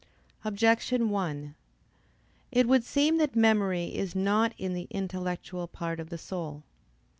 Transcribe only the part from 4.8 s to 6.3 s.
intellectual part of the